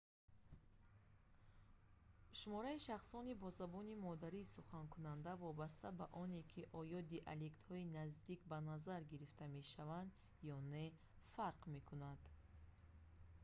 [2.39, 9.01] шумораи шахсони бо забони модарӣ суханкунанда вобаста ба оне ки оё диалектҳои наздик ба назар
[9.11, 10.11] гирифта мешаванд
[10.53, 10.85] ё не
[11.33, 12.21] фарқ мекунад